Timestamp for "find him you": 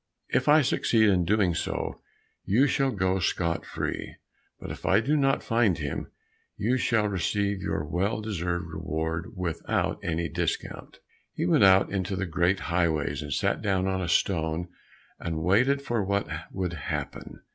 5.43-6.77